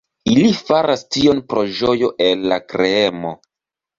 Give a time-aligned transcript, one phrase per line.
[0.29, 3.35] Ili faras tion pro ĝojo el la kreemo.